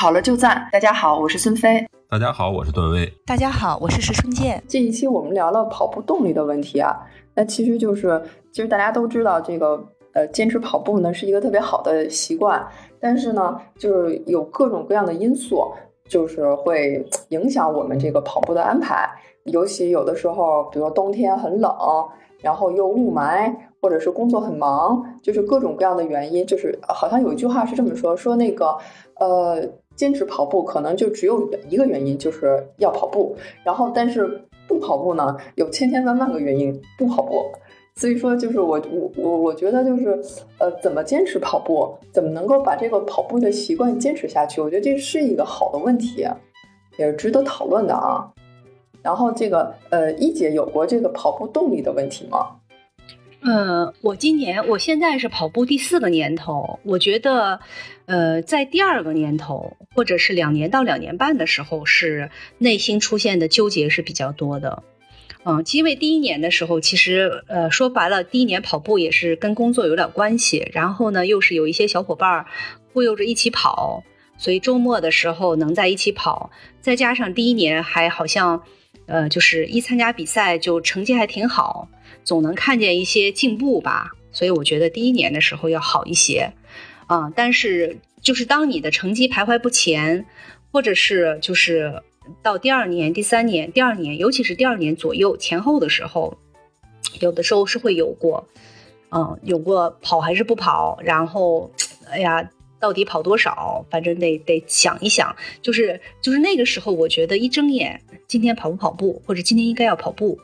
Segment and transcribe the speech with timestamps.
[0.00, 0.68] 跑了就赞。
[0.70, 1.84] 大家好，我是孙飞。
[2.08, 3.12] 大家好，我是段威。
[3.26, 4.62] 大家好，我是石春健。
[4.68, 6.96] 这一期我们聊了跑步动力的问题啊，
[7.34, 8.22] 那其实就是，
[8.52, 12.64] 其实大家都知道，这个呃，坚持跑步呢是一个特别好的习惯，
[13.00, 15.64] 但是呢，就是有各种各样的因素，
[16.08, 19.10] 就是会影响我们这个跑步的安排。
[19.46, 21.74] 尤其有的时候，比如说冬天很冷，
[22.40, 23.52] 然后又雾霾，
[23.82, 26.46] 或者是工作很忙，就是各种各样的原因。
[26.46, 28.78] 就是好像有一句话是这么说：说那个
[29.16, 29.68] 呃。
[29.98, 33.36] 坚持跑步可能就只有一个原因，就是要跑步。
[33.64, 37.44] 然后，但是不跑步呢，有千千万万个原因不跑步。
[37.96, 40.22] 所以说，就是我我我我觉得就是，
[40.58, 44.60] 呃，怎么坚持跑步，怎么能够把这个跑步的习惯坚持下去？
[44.60, 46.24] 我觉得这是一个好的问题，
[46.96, 48.32] 也是值得讨论的啊。
[49.02, 52.57] 然后，这个呃，一姐有过这个跑步动力的问题吗？
[53.40, 57.60] 呃，我今年我现在是跑步第四个年头，我觉得，
[58.06, 64.82] 呃，在第二个年头或者是两年到两年半的时候，是内心出现的纠结是比较多的。
[65.44, 72.46] 嗯，因为第一年的时候，其实呃说白了，第一年跑步也是跟工作有点关系，然后呢又是有一些小伙伴儿
[72.92, 74.02] 忽悠着一起跑，
[74.36, 78.62] 所以周末的时候能在一起跑，再加上第一年还好像，
[79.08, 81.88] 呃，就是一参加比赛就成绩还挺好。
[82.24, 86.52] 总能看见一些进步吧，所以我觉得第一年的时候要好一些，
[87.06, 90.26] 啊，但是就是当你的成绩徘徊不前，
[90.70, 92.02] 或者是就是
[92.42, 96.36] 到第二年、第三年、第二年，尤其是第二年左右前后的时候，
[97.20, 98.46] 有的时候是会有过，
[99.10, 101.70] 嗯，有过跑还是不跑，然后，
[102.10, 103.84] 哎呀，到底跑多少？
[103.90, 110.38] 反正得得想一想，就是就是那个时候，我觉得一睁眼，今天跑不跑步，或者今天应该要跑步。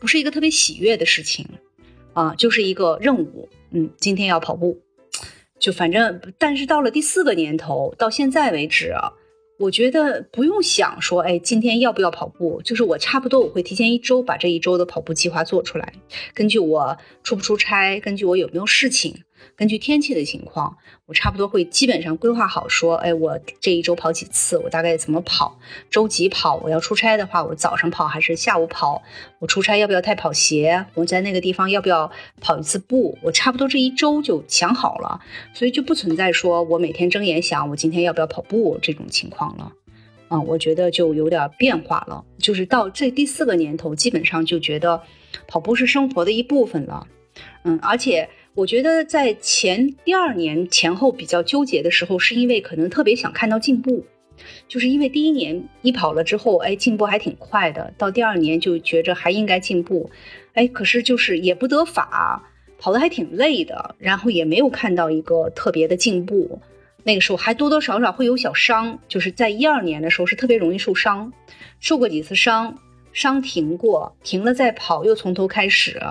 [0.00, 1.44] 不是一个特别喜悦的事情，
[2.12, 3.48] 啊，就是一个任务。
[3.70, 4.78] 嗯，今天要跑步，
[5.58, 9.12] 就反正，但是到了第四个年头，到现在为止啊，
[9.58, 12.62] 我觉得不用想说，哎，今天要不要跑步？
[12.62, 15.92] 就是我差不多我会提前一周把这一周的跑步计划做出来，
[16.32, 19.24] 根据我出不出差，根据我有没有事情。
[19.56, 20.76] 根据天气的情况，
[21.06, 25.58] 我差不多会基本上规划好，说，哎，我这一周跑几次，我大概怎么跑，
[25.90, 26.56] 周几跑。
[26.56, 29.02] 我要出差的话，我早上跑还是下午跑？
[29.40, 30.86] 我出差要不要带跑鞋？
[30.94, 32.10] 我在那个地方要不要
[32.40, 33.18] 跑一次步？
[33.22, 35.20] 我差不多这一周就想好了，
[35.52, 39.72] 所以就不存在说我每天睁眼想我今天要不要跑步这种情况了。
[40.28, 45.02] 啊，我觉得就有点变化了，就是到这第四个年头，基本上就觉得
[45.46, 47.06] 跑步是生活的一部分了。
[47.64, 48.28] 嗯，而且。
[48.58, 54.04] 我觉得在前第二年前后比较纠结的时候，是因为可能特别想看到进步，
[54.66, 60.10] 就是因为第一年一跑了之后，哎，进步还挺快的，到第二年就觉着还应该进步，
[60.54, 66.60] 哎，可是就是也不得法，跑的还挺累的，然后也没有看到一个特别的进步，
[67.04, 71.32] 那个时候还多多少少会有小伤，就是在一二年的时候是特别容易受伤，
[71.78, 72.76] 受过几次伤，
[73.12, 76.02] 伤停过，停了再跑又从头开始。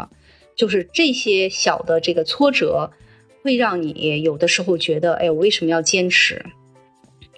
[0.58, 2.92] 就是这些小的这个挫折，
[3.44, 6.46] 会让你有的时候觉得，哎，我为什么要坚持？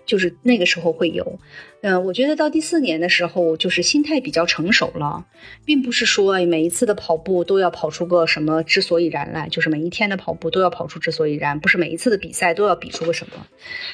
[0.08, 1.38] 就是那个时候会有，
[1.84, 5.28] 嗯，我觉得到第四年的时候，就是心态比较成熟了，
[5.66, 13.46] 并不是说每一次的跑步都要跑出个什么之所以然来，就是每一天的跑步都要跑出之所以然，不是每一次的比赛都要比出个什么，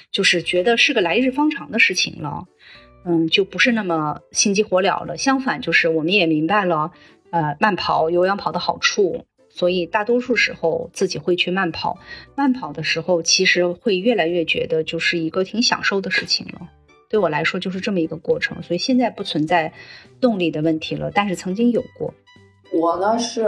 [0.09, 2.45] 就是觉得是个来日方长的事情了，
[3.05, 5.17] 嗯，就不是那么心急火燎了。
[5.17, 6.93] 相反，就是我们也明白了。
[7.35, 11.97] 呃，慢跑有氧跑的好处，所以大多数时候自己会去慢跑。
[12.33, 16.69] 慢跑的时候，其实会越来越觉得就是一个挺享受的事情了。
[17.09, 18.63] 对我来说，就是这么一个过程。
[18.63, 19.73] 所以现在不存在
[20.21, 22.13] 动力的问题了，但是曾经有过。
[22.71, 23.43] 我呢是，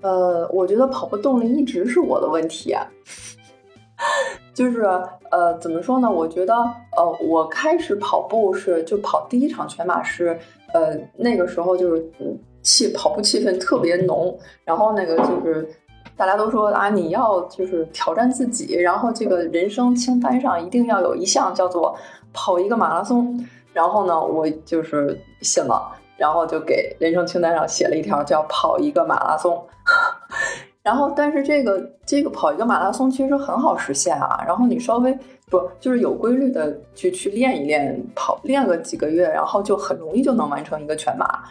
[0.00, 2.74] 呃，我觉得跑步动力一直是我的问题。
[4.52, 4.82] 就是
[5.30, 6.10] 呃，怎么说呢？
[6.10, 6.52] 我觉得
[6.96, 10.36] 呃，我开始跑步是就跑第一场全马是
[10.74, 15.68] 呃那个时候就是嗯气跑步气氛特别浓，然后那个就是
[16.16, 21.96] 大家都说啊，你要就是挑战自己，然后这个人生清单上一定要有一项叫做
[22.32, 23.46] 跑一个马拉松。
[23.72, 29.62] 然后呢，我就是信了，然后就给人生清单上写了一条叫跑一个马拉松。
[30.82, 34.42] 然后，但是这个这个跑一个马拉松其实很好实现啊。
[34.46, 35.16] 然后你稍微
[35.50, 41.44] 不就是有规律的去去练一练跑，练个几个月，然后就很容易就能完成一个全马。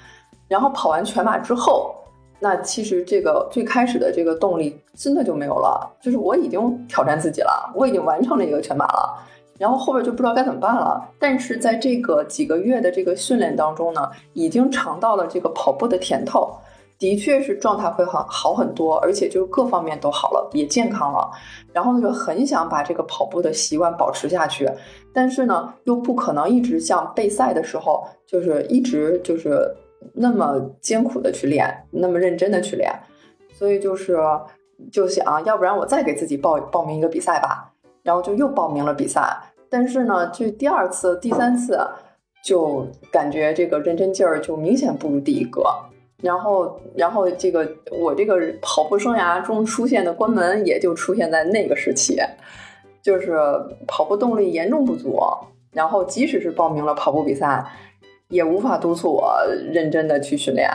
[0.48, 1.96] 然后跑完全马之后，
[2.40, 5.90] 那其实这个最开始的这个动力真的就没有了。
[6.02, 9.18] 就是我已经挑战自己了，我已经完成了一个全马了，
[9.58, 11.04] 然后后边就不知道该怎么办了。
[11.20, 16.50] 但是在这个几个月的这个训练当中呢，已经尝到了这个跑步的甜头。
[17.00, 21.30] 的确是状态会很好很多，而且就是各方面都好了，也健康了。
[21.72, 24.68] 然后呢，就很想把这个跑步的习惯保持下去，
[25.14, 29.72] 但是呢，又不可能一直像备赛的时候，就是一直就是
[30.14, 32.92] 那么艰苦的去练，那么认真的去练。
[33.54, 34.18] 所以就是
[34.92, 37.74] 就想要不然我再给自己报报名一个比赛吧，
[38.04, 39.38] 然后就又报名了比赛。
[39.70, 41.80] 但是呢，这第二次、第三次
[42.44, 45.64] 就感觉这个认真劲儿就明显不如第一个。
[46.22, 52.20] 然后，然后这个我这个跑步生涯中出现的关门，也就出现在那个时期，
[53.04, 53.38] 就是
[53.88, 55.20] 跑步动力严重不足。
[55.72, 57.64] 然后，即使是报名了跑步比赛，
[58.30, 59.42] 也无法督促我
[59.72, 60.70] 认真的去训练。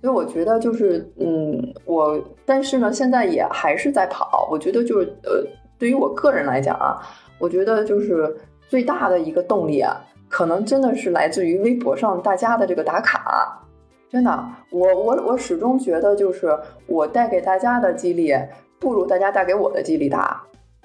[0.00, 4.46] 所以，我觉得就是，嗯，我但是呢，现在也还是在跑。
[4.50, 5.42] 我觉得就是，呃，
[5.78, 7.00] 对于我个人来讲啊，
[7.38, 8.36] 我觉得就是
[8.68, 9.98] 最大的一个动力啊，
[10.28, 13.62] 可能真的是来自于微博上大家的这个打卡。
[14.10, 16.54] 真的，我我我始终觉得，就是
[16.86, 18.34] 我带给大家的激励，
[18.78, 20.42] 不如大家带给我的激励大。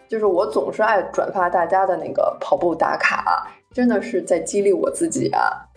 [0.07, 5.68] 就是我总是爱转发大家的那个跑步打卡，真的是在激励我自己啊。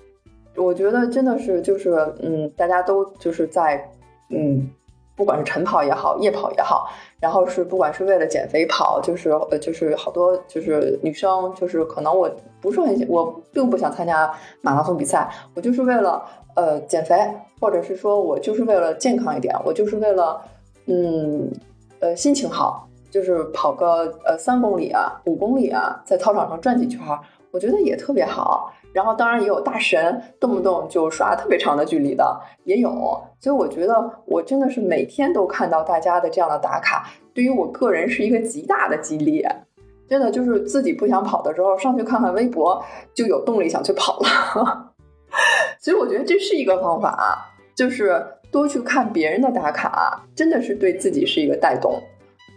[0.56, 3.90] 我觉得真的是，就是嗯，大家都就是在
[4.31, 4.70] 嗯，
[5.16, 6.88] 不管是晨跑也好，夜跑也好，
[7.20, 16.22] 然后是不管是为了减肥跑，就是呃，就是好多就是女生，就是可能我不是很，我并不想参加马拉松比赛，我就是为了。
[16.55, 17.16] 呃，减肥，
[17.58, 20.38] 或者是说我就是为了健康一点，我就是为了，
[20.84, 21.50] 嗯，
[21.98, 27.00] 呃，心情好，就是跑个呃三公里啊，五公里啊，在操场上转几圈，
[27.50, 28.72] 我觉得也特别好。
[28.92, 32.90] 然后当然也有大神，动不动就刷特别长的距离的也有。
[33.38, 39.46] 所以我觉得我真的是每天都看到大家的这样的打卡，对于我个人是一个极大的激励。
[40.08, 42.82] 真的就是自己不想跑的时候，上去看看微博，
[43.14, 44.92] 就有动力想去跑了。
[45.80, 51.98] 所以我觉得这是一个方法，就是多去看别人的打卡，真的是对自己是一个带动。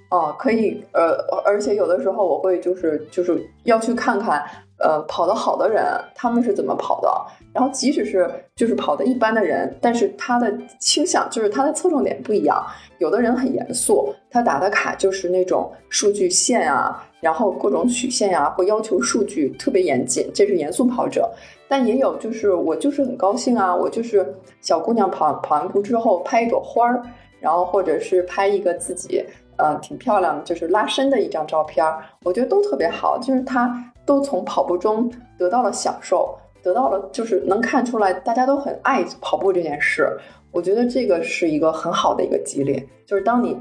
[0.10, 4.44] 哦，可以，呃，而且有的时候我会就是就是要去看看，
[4.78, 7.10] 呃，跑得好的人他们是怎么跑的。
[7.54, 12.66] 然后即使是就是跑得一般的人，但是他的倾向就是他的侧重点不一样。
[13.00, 21.30] 有的人很严肃，他打的卡就是那种数据线啊，然后各种曲线呀，会要求数据特别严谨，这是严肃跑者。
[21.68, 27.02] 但也有，就是我就是很高兴啊，我就是小姑娘跑跑完步之后拍一朵花儿，
[27.40, 29.26] 然后或者是拍一个自己
[29.58, 40.08] 呃挺漂亮的，就是拉伸的一张照片儿，我觉得都特别好，就是他都从跑步中得到了享受，得到了就是能看出来大家都很爱跑步这件事，
[40.52, 43.58] 我觉得这个是一个很好的一个激励，就是当你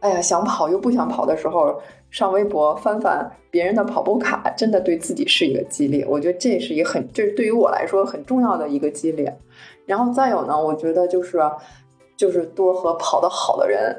[0.00, 1.80] 哎呀想跑又不想跑的时候。
[2.10, 6.02] 上微博翻翻别人的跑步卡，真的对自己是一个激励。
[6.08, 9.28] 我觉得这是一个很，这是对于我来说很重要的一个激励。
[9.84, 11.38] 然后再有呢，我觉得就是，
[12.16, 13.94] 就是多和跑得好的人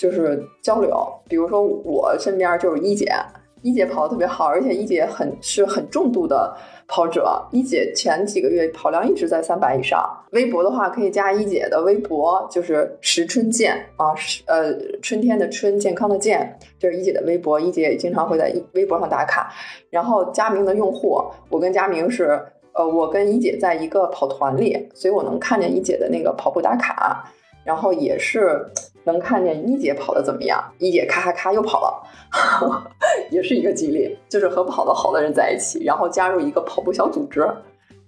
[0.00, 0.96] 就是交流。
[1.28, 3.12] 比如说我身边就是一姐，
[3.60, 6.56] 一姐跑的特别好，而且一姐很是很重度的。
[6.88, 10.02] 跑者一姐前几个月跑量一直在三百以上。
[10.32, 14.06] 微博的话可以加一姐的微博，就是时春健啊，
[14.46, 17.60] 呃春天的春，健康的健，这是一姐的微博。
[17.60, 19.52] 一姐也经常会在微博上打卡。
[19.90, 22.42] 然后佳明的用户，我跟佳明是
[22.72, 27.30] 呃，我跟一姐在一个跑团里，所以我能看见一姐的那个跑步打卡，
[27.62, 28.66] 然后也是。
[29.04, 30.62] 能看见一姐跑的怎么样？
[30.78, 32.90] 一姐咔咔咔又跑了，
[33.30, 37.48] 也是一个激励，就是和跑得好的人在一起，然后加入一个跑步小组织，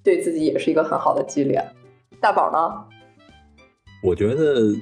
[0.03, 1.59] 对自己也是一个很好的激励。
[2.21, 2.85] 大宝呢？
[4.03, 4.75] 我觉得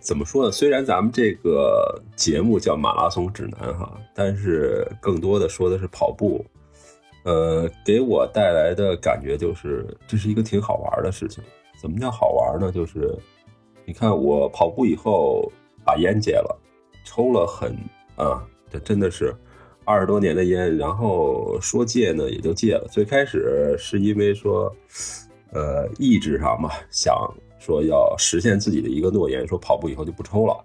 [0.00, 0.50] 怎么说呢？
[0.50, 6.44] 虽然咱们这个节目叫马拉松指南哈，但是更多的说的是跑步。
[7.24, 11.42] 呃，给我带来的感觉就是这是一个挺好玩的事情。
[11.80, 12.72] 怎么叫好玩呢？
[12.72, 13.14] 就是。
[13.92, 15.52] 你看我跑步以后
[15.84, 16.58] 把烟戒了，
[17.04, 17.76] 抽了很
[18.16, 19.36] 啊，这真的是
[19.84, 22.88] 二十多年的烟，然后说戒呢也就戒了。
[22.90, 24.74] 最开始是因为说，
[25.52, 27.14] 呃，意志上嘛，想
[27.58, 30.64] 说要实现自己的一个诺言，说跑步以后就不抽了。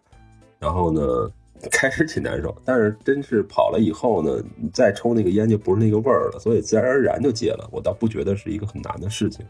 [0.58, 1.30] 然后呢，
[1.70, 7.68] 开始挺难受，但是真是跑了以后呢，你再抽那个烟就不是那个味儿了，所以自然而然就戒了。
[7.74, 9.46] 我倒不觉得是一个很难的事情。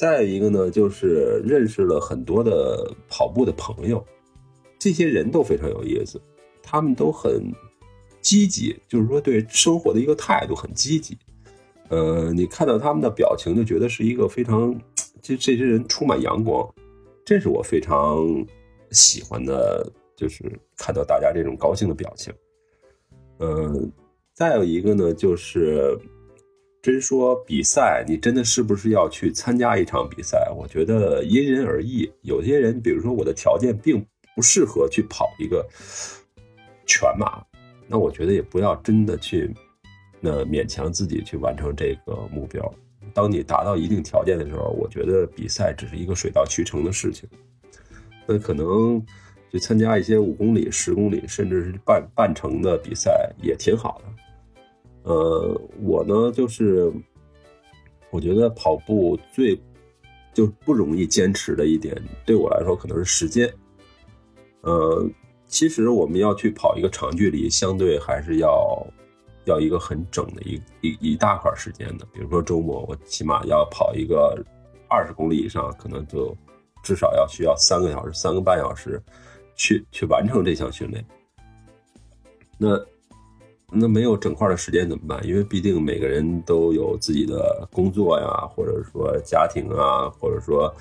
[0.00, 4.02] 再一个呢，就是认识了很多的跑步的朋友，
[4.78, 6.18] 这些人都非常有意思，
[6.62, 7.52] 他们都很
[8.22, 11.18] 积极，就是说对生活的一个态度很积极。
[11.90, 14.74] 呃，你看到他们的表情，就觉得是一个非常，
[15.20, 16.66] 这这些人充满阳光，
[17.22, 18.24] 这是我非常
[18.92, 22.32] 喜欢的，就是看到大家这种高兴的表情。
[23.40, 23.92] 嗯，
[24.32, 25.94] 再有一个呢，就是
[26.82, 30.50] 真说比赛，你真的是不是要去参加一场比赛？
[30.56, 32.10] 我觉得因人而异。
[32.22, 34.02] 有些人，比如说我的条件并
[34.34, 35.68] 不适合去跑一个
[36.86, 37.44] 全马，
[37.86, 39.54] 那我觉得也不要真的去
[40.20, 42.72] 那勉强自己去完成这个目标。
[43.12, 47.28] 当你达到一定条件的时候，我觉得比赛只是一个水到渠成的事情。
[48.26, 49.04] 那可能
[49.52, 54.04] 去参加一些五公里、十公里，甚至是半半程的比赛也挺好的。
[55.02, 56.92] 呃，我呢就是
[58.10, 59.60] 我觉得跑步最
[60.32, 63.52] 就不容易坚持的一点，对我来说可能是时间。
[64.62, 65.08] 呃，
[65.46, 68.86] 其实我们要去跑一个长距离，相对还是要。
[69.46, 74.38] 要一个很整的一一一大块时间的，比如说周末，我起码要跑一个
[74.86, 76.36] 二十公里以上，可能就
[76.82, 79.02] 至少要需要三个小时、三个半小时
[79.56, 81.02] 去去完成这项训练。
[82.58, 82.78] 那
[83.72, 85.26] 那没有整块的时间怎么办？
[85.26, 90.72] 因为毕竟每个人都有自己的工作呀，或者说家庭啊，或者说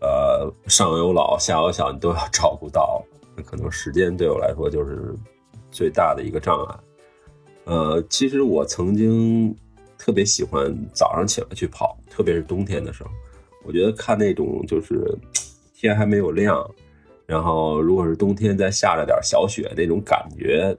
[0.00, 3.02] 呃上有老下有小，你都要照顾到，
[3.36, 5.14] 那可能时间对我来说就是
[5.70, 6.74] 最大的一个障碍。
[7.64, 9.54] 呃，其实我曾经
[9.98, 13.10] 特别喜欢早上起来去跑，特别是冬天的时候，
[13.64, 15.16] 我觉得看那种就是
[15.74, 16.66] 天还没有亮，
[17.26, 20.74] 然后如果是冬天再下着点小雪那种感觉，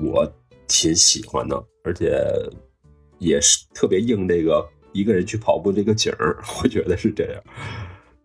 [0.00, 0.24] 我
[0.72, 2.18] 挺喜欢的，而且
[3.18, 7.42] 也是特别应这个一个人去跑步这个景儿， 我觉得是这样。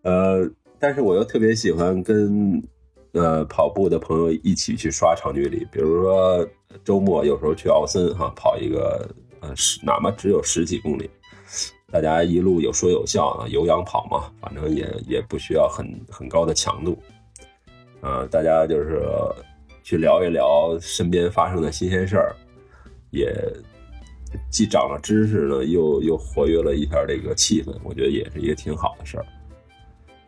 [0.02, 2.62] 呃，但是我又特别喜欢跟
[3.12, 6.48] 呃跑步的朋友一起去刷长距离，比如说。
[6.84, 9.08] 周末有时候去奥森哈跑一个
[9.40, 11.08] 呃十哪怕只有十几公里，
[11.90, 16.96] 大家一路有说有笑啊，有氧跑嘛，反正也也不需要很很高的强度，
[18.02, 19.02] 啊，大家就是
[19.88, 22.36] 去聊一聊身边发生的新鲜事儿，
[23.10, 23.34] 也
[24.50, 29.24] 既长了知识呢，又又活跃了一下这个气氛，我觉得也是一个挺好的事儿。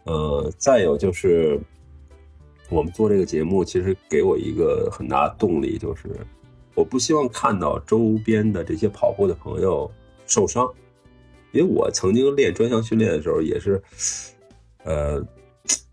[0.04, 1.60] 呃，再有就是。
[2.70, 6.08] 我们做这个节目，其实给我一个很大的动力，就是
[6.76, 9.90] 我不希望看到周边的这些跑步的朋友
[10.24, 10.72] 受伤，
[11.50, 13.82] 因为我曾经练专项训练的时候，也是，
[14.84, 15.20] 呃，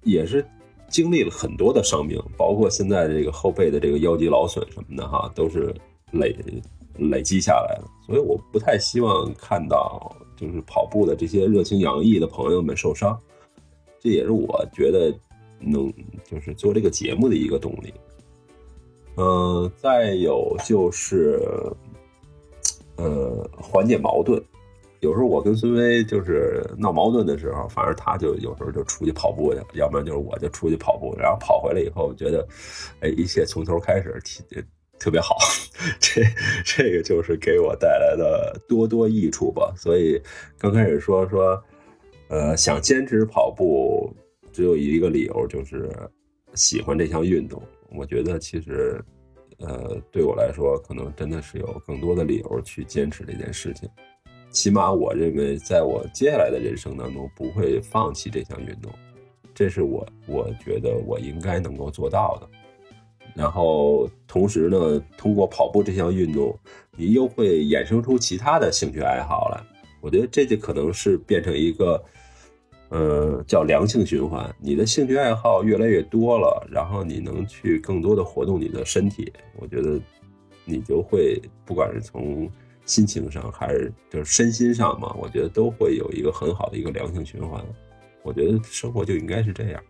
[0.03, 0.45] 也是
[0.89, 5.73] 经历了很多的伤病，包括现在这个后背的这个腰肌劳损什么的哈，都是
[6.11, 6.35] 累
[6.97, 13.19] 累积下来的，所以我不太希望看到就是跑步的这些热情洋溢的朋友们受伤，
[13.99, 15.13] 这也是我觉得。
[15.59, 15.91] 能
[16.23, 17.91] 就是做这个节目的一个动力，
[19.15, 21.41] 嗯，再有就是，
[22.95, 24.39] 呃，缓解矛盾。
[25.01, 32.47] 有时候我跟孙威就是闹矛盾的时候，反正他就有时候就出去跑步去，要不然就是我就出去跑步，然后跑回来以后，觉得，
[33.01, 34.19] 哎，一切从头开始，
[34.99, 35.37] 特别好。
[35.99, 36.21] 这
[36.65, 39.73] 这个就是给我带来的多多益处吧。
[39.77, 40.21] 所以
[40.57, 41.61] 刚开始说说，
[42.29, 44.13] 呃，想坚持跑步。
[44.53, 45.87] 只有一个理由，就是
[46.55, 47.61] 喜欢这项运动。
[47.91, 48.99] 我觉得其实，
[49.59, 53.87] 呃，对我来说，可能真的是有更多的理由去坚持这件事情。
[54.57, 58.91] 起码我认为，在我接下来的人生当中，不会放弃这项运动。
[59.53, 62.49] 这是我我觉得我应该能够做到的。
[63.35, 66.57] 然后同时呢，通过跑步这项运动，
[66.95, 69.61] 你又会衍生出其他的兴趣爱好来。
[70.01, 72.03] 我觉得这就可能是变成一个。
[72.89, 74.49] 呃，叫良性循环。
[74.61, 79.99] 你的兴趣爱好越来越多了，然后你能去更多的活动你的身体，我觉得
[80.63, 82.49] 你就会不管是从
[82.87, 87.63] 心情上还是就是身心上嘛，我觉得都会有一个很好的一个良性循环。
[88.23, 89.83] 我觉得生活就应该是这样。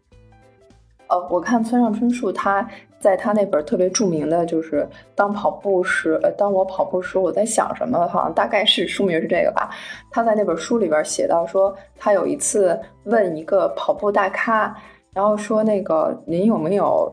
[1.08, 4.86] 呃，我看村上春树，他在他那本特别著名的就是
[5.16, 9.70] 当跑步时，呃，当我跑步时我在想什么，好像大概是书名是这个吧。
[10.12, 14.76] 他在那本书里边写到说，他有一次问一个跑步大咖，
[15.14, 17.10] 然后说那个您有没有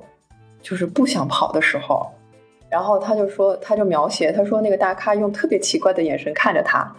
[0.61, 2.11] 就是不想跑的时候，
[2.75, 6.93] 然后他就说，他就描写，他说那个大咖用特别奇怪的眼神看着他，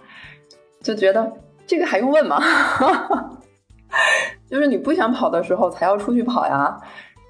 [0.81, 1.29] 就觉得
[1.67, 2.39] 这个还用问吗？
[4.49, 6.79] 就是你不想跑的时候才要出去跑呀，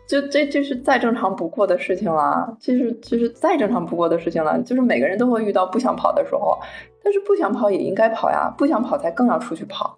[0.07, 4.61] 就这这是再正常不过的事情了，这是就是再正常不过的事情了。
[4.61, 6.55] 就是每个人都会遇到不想跑的时候，
[7.03, 9.97] 但是不想跑也应该跑呀，不想跑才更要出去跑。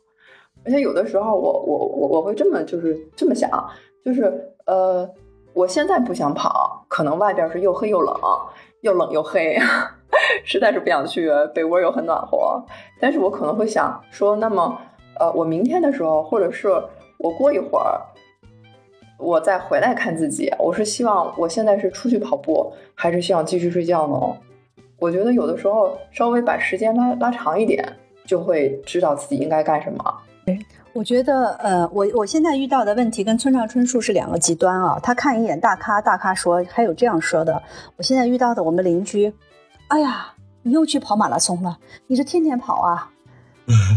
[0.64, 3.50] 而且有的时候，我我我我会这么就是这么想，
[4.06, 5.10] 就是呃，
[5.58, 8.16] 我现在不想跑，可能外边是又黑又冷，
[8.82, 9.58] 又冷又黑，
[10.46, 12.64] 实在是不想去，被窝又很暖和。
[13.00, 14.80] 但是我可能会想说，那么。
[15.20, 16.68] 呃，我明天的时候，或者是
[17.18, 18.00] 我过一会儿，
[19.18, 20.54] 我再回来看自己。
[20.60, 24.38] 我是希望我现在是出去跑步，还是希望继续睡觉呢？
[25.00, 27.84] 我觉得有的时候稍微把时间拉拉长一点，
[28.28, 30.18] 就会知道自己应该干什么。
[30.98, 34.98] 我觉得，呃，我我现在遇到的问题跟村上春树是两个极端啊。
[35.04, 37.62] 他看一眼大咖，大咖说还有这样说的。
[37.98, 39.32] 我现在遇到的我们邻居，
[39.90, 41.78] 哎呀，你又去跑马拉松了，
[42.08, 43.12] 你是天天跑啊？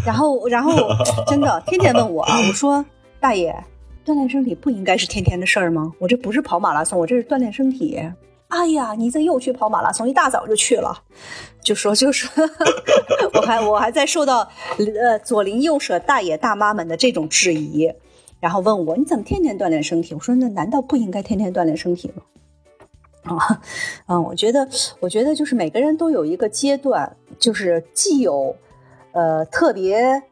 [0.04, 0.72] 然后，然后
[1.26, 2.84] 真的天天问我啊，我说
[3.18, 3.54] 大爷，
[4.04, 5.90] 锻炼身体不应该是天天的事儿吗？
[5.98, 7.98] 我这不是跑马拉松，我这是锻炼身体。
[8.50, 11.02] 哎呀，你这又去跑马拉松，一大早就去了，
[11.62, 12.30] 就说 就说，
[13.34, 17.92] 我还我还在受到呃左邻右舍大爷大妈们的这种质疑，
[18.40, 20.14] 然后问我你怎么天天锻炼身体？
[20.14, 23.36] 我说那难道不应该天天锻炼身体吗？
[23.36, 23.60] 啊，
[24.06, 24.68] 嗯，我觉得
[25.00, 28.56] 我觉得就是每个人都有一个阶段，就是既有
[29.12, 30.22] 呃特别。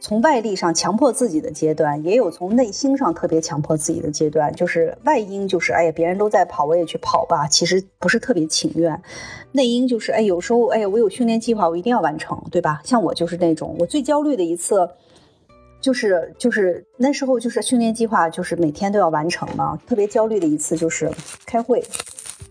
[0.00, 4.52] 从外力上强迫自己的阶段，也有从内心上特别强迫自己的阶段。
[4.54, 9.00] 就是外因就是哎呀，别人都在跑，我也去跑吧，其实不是特别情愿。
[9.52, 12.80] 内因就是哎，有时候哎呀，我有训练计划，我一定要完成，对吧？
[12.84, 14.88] 像我就是那种，我最焦虑的一次，
[15.80, 21.10] 就是就是那时候就是训练计划就是每天都要完成嘛，特别焦虑的一次就是
[21.44, 21.84] 开会，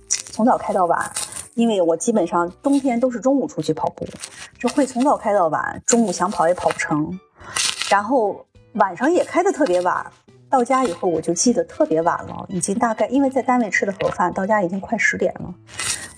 [0.09, 1.11] 从早开到晚。
[1.55, 4.05] 因为我基本上冬天都是中午出去跑步，
[4.59, 7.19] 这会从早开到晚，中午想跑也跑不成，
[7.89, 10.05] 然后晚上也开的特别晚，
[10.49, 15.53] 到家以后我就记得特别晚了，已经大概因为在单位吃的盒饭，到家已经快十点了，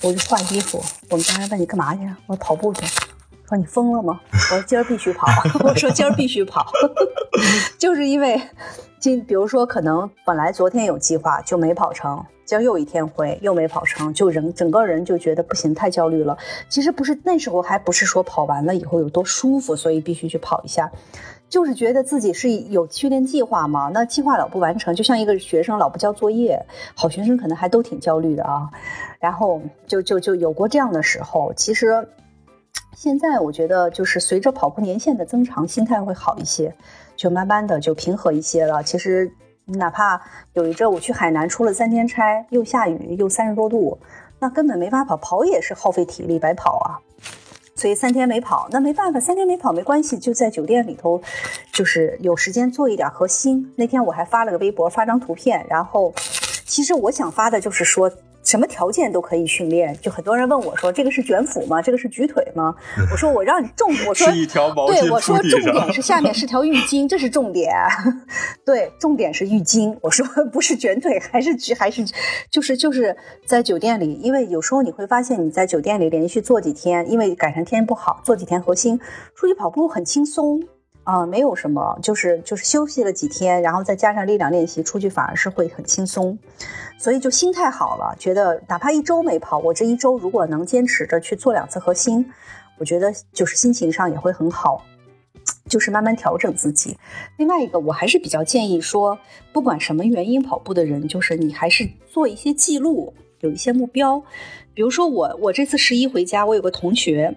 [0.01, 0.83] 我就换衣服。
[1.09, 2.01] 我们家人问你干嘛去？
[2.27, 2.85] 我说跑步去。
[3.47, 4.19] 说你疯了吗？
[4.31, 5.27] 我说今儿必须跑。
[5.65, 6.71] 我说今儿必须跑，
[7.79, 8.39] 就是因为
[8.99, 12.23] 今比如说可能本来昨天有计划就没跑成。
[12.45, 16.35] 今儿又一天灰，又没跑成，就人整个人就觉得不行，太焦虑了。
[16.67, 20.91] 其实不是那时候，还不是说跑完了以后有多舒服，所以必须去跑一下，
[21.49, 23.89] 就是觉得自己是有训练计划嘛。
[23.93, 26.63] 那计划老不完成，就像一个学生老不交作业，
[26.95, 28.69] 好学生可能还都挺焦虑的啊。
[29.19, 31.51] 然后就就就有过这样的时候。
[31.55, 32.07] 其实
[32.95, 36.73] 现在我觉得，就是随着跑步年限的增长，心态会好一些，
[37.17, 38.81] 就慢慢的就平和一些了。
[38.83, 39.31] 其实。
[39.73, 40.19] 哪怕
[40.53, 43.99] 有一阵我去海南出了三天差，又下雨又三十多度，
[44.39, 46.97] 那根本没法跑，跑也是耗费体力，白跑啊。
[47.79, 51.21] 所以三天没跑，那没办法，三天没跑没关系，就在酒店里头，
[51.71, 53.71] 就是有时间做一点核心。
[53.77, 56.13] 那天我还发了个微博，发张图片，然后
[56.65, 58.11] 其实我想发的就是说。
[58.49, 61.79] 什么条件都可以训练，就很多人问我说：“这个是卷腹吗？
[61.79, 62.73] 这个是举腿吗？”
[63.11, 64.27] 我说：“我让你重，我说
[64.87, 67.71] 对，我说重点是下面是条浴巾，这是重点。
[68.65, 69.95] 对，重点是浴巾。
[70.01, 72.03] 我说不是卷腿，还是举，还是
[72.49, 78.99] 就是就是在酒店里，因为有时候你会发现你在酒店里连续做几天，因为赶上天不好，做几天核心，
[79.35, 80.59] 出去跑步很轻松
[81.09, 86.37] 啊，没有什么，就是就是休息了几天，然后再加上力量练习，出去反而是会很轻松。”
[86.99, 92.31] 所以就心态好了，觉得哪怕一周没跑，我这一周如果能坚持着去做两次核心，
[92.77, 94.85] 我觉得就是心情上也会很好，
[95.67, 96.95] 就是慢慢调整自己。
[97.37, 99.17] 另外一个，我还是比较建议说，
[99.51, 104.21] 不管什么原因跑步的人，就是你还是做一些记录，有一些目标。
[104.75, 107.35] 比如说我，我这次十一回家，我有个同学。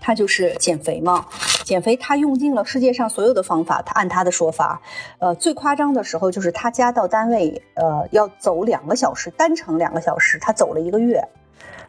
[0.00, 1.26] 他就是减肥嘛，
[1.64, 3.82] 减肥他用尽了世界上所有的方法。
[3.82, 4.80] 他按他的说法，
[5.18, 11.26] 呃，最夸张的时候就是他家到单位，呃，要走两个小时，单程两个小时，他走了一个月，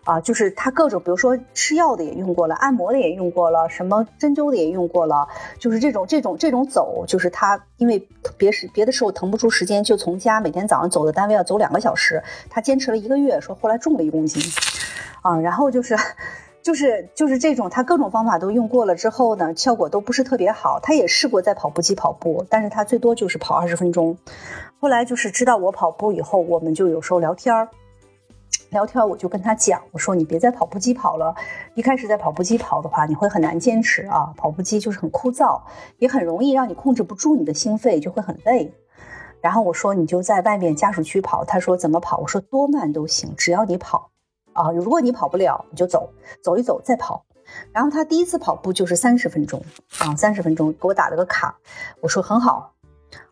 [0.05, 5.27] 啊，就是他各种，比如说吃药的也用过了，按摩的也用过了，什么针灸的也用过了，
[5.59, 8.07] 就是这种这种这种走，就是他因为
[8.37, 14.41] 别时别的时候腾不出时间，就从家每天早上走到单位要走两个小时，他坚持了一个月，说后来重了一公斤，
[15.21, 15.97] 啊，然后就是。
[16.65, 20.79] 就是就是这种，他各种方法都用过了之后呢，效果都不是特别好。
[20.81, 24.17] 他也试过在跑步机跑步，但是他最多就是跑二十分钟。
[24.79, 27.69] 后来就是知道我跑步以后，我们就有时候聊天儿，
[28.71, 31.35] 聊天儿我就跟他讲，我说你别在跑步机跑了，
[31.75, 35.61] 一开始在跑步机跑的话，你会很难坚持啊，跑步机就是很枯燥，
[35.99, 38.73] 也很容易让你控制不住你的心肺，就会很累。
[39.39, 42.17] 然后我说你就在外面家属区跑，他说怎么跑？
[42.17, 44.09] 我说多慢都行，只要你跑。
[44.55, 46.09] 啊，如果你跑不了，你就走，
[46.41, 47.25] 走一走再跑。
[47.71, 49.61] 然后他第一次跑步就是三十分钟
[49.99, 51.55] 啊，三十分钟给我打了个卡，
[52.01, 52.73] 我说很好。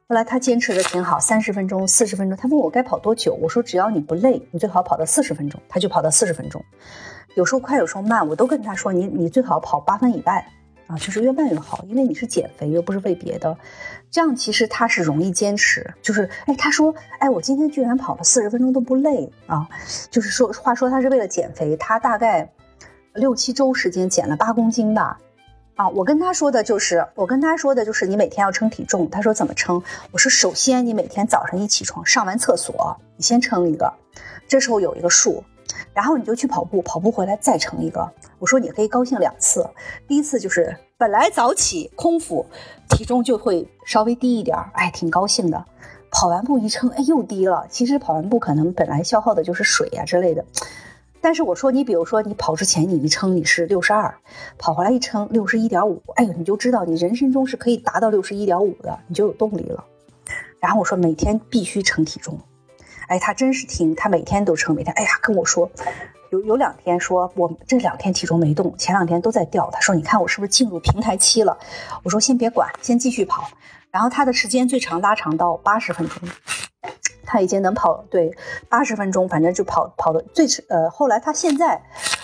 [0.08, 2.38] 后来他坚持的挺好，三十分钟、四十分钟。
[2.38, 5.60] 他问我该跑多久，我说只要你不累，你最好跑到四十分钟。
[5.70, 6.64] 他就跑到四十分钟，
[7.36, 10.46] 有时候快，有时候慢，我都跟他说你你最好跑八分以外。
[10.86, 13.58] 啊，就是越慢越好，因为你是减肥，又不是为别的，
[14.13, 15.91] 这样其实他是容易坚持。
[15.99, 19.67] 就是，哎，他说，哎，我今天居然跑了四十分钟都不累啊！
[20.12, 22.47] 就是说，话说他是为了减肥，他大概
[23.15, 25.17] 六七周时间减了八公斤吧。
[25.73, 29.10] 啊，我跟他说的就是，我跟他说的就是你每天要称体重。
[29.10, 29.82] 他说怎么称？
[30.12, 33.91] 我说首先你每天早上一起床上完厕所，你先称一个，
[34.47, 35.43] 这时候有一个数。
[35.91, 38.08] 然后你就去跑步，跑步回来再称一个。
[38.38, 39.67] 我说你可以高兴两次，
[40.08, 42.46] 第一次就是本来早起空腹，
[42.88, 45.66] 体重就会稍微低一点，哎，挺高兴的。
[46.10, 47.68] 跑完步一称，哎，又低了。
[47.70, 50.46] 其实跑完步可能本来消耗的就是水呀之类的，
[51.20, 54.16] 但是我说你比如说你跑之前你一称你是六十二，
[54.58, 59.84] 跑回来一称六十一点五，哎呦，你就知道你人生中是可以达到六十一点五的，你就有动力了。
[60.62, 62.39] 然后我说每天必须称体重。
[63.10, 65.70] 哎，他真是听，他每天都称，每天，哎呀，跟我说，
[66.34, 69.69] 有有两天说我这两天体重没动，前两天都在掉。
[69.72, 71.56] 他说，你看我是不是进入平台期了？
[72.02, 73.48] 我说先别管，先继续跑。
[73.91, 76.28] 然后他的时间最长拉长到八十分钟，
[77.24, 78.36] 他已经能跑对
[78.67, 81.80] 八十分钟，反正就跑跑的最呃，后来他现在，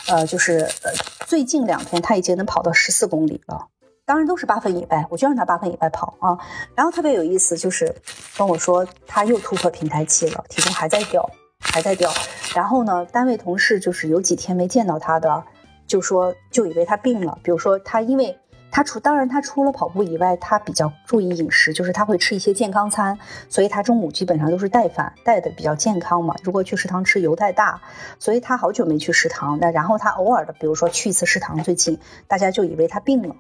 [0.08, 0.92] 呃，就是呃
[1.28, 3.68] 最近两天他已经能跑到十四公里了。
[4.06, 6.36] 当然都是八分以外，我就让他八分以外跑啊。
[6.74, 7.96] 然后特别有意思，就是
[8.36, 12.12] 跟我说他又突破平台期了，体重还在掉，还在掉。
[12.56, 15.44] 然后呢，单位同事就是有几天没见到他的，
[15.86, 17.38] 就说就以为他病了。
[17.44, 18.38] 比如说他因为
[18.72, 23.18] 他除当然他除了跑步以外，他比较注意饮食，就是他会吃一些健康餐，
[23.50, 26.36] 所以他中午基本上都是带饭，带的比较健康嘛。
[26.44, 27.82] 如果去食堂吃油太大，
[28.20, 29.58] 所以他好久没去食堂。
[29.60, 33.36] 那然后他偶尔的，比如说去一次食堂，最近大家就以为他病了。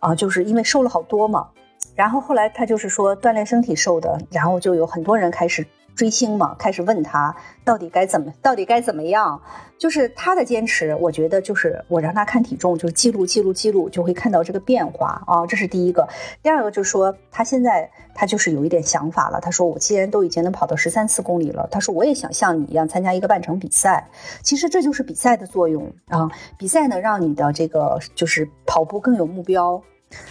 [0.00, 1.50] 啊，就是因为瘦了好多嘛，
[1.94, 9.40] 然后后来他就是说锻炼身体瘦的，然后就有很多人开始追星嘛，开始问他到底该怎么，到底该怎么样。
[9.78, 15.46] 就是他的坚持，我觉得就是我让他看体重，就是记录记录记录，就会看到这个变化啊。
[15.46, 16.06] 这是第一个，
[16.42, 19.40] 第二个就是说他现在他就是有一点想法了。
[19.40, 24.06] 他说我既然都已经能跑到十三四公里了，他说我也想像你一样参加一个半程比赛。
[24.42, 29.82] 其实这就是比赛的作用啊，比赛呢让你的这个就是跑步更有目标。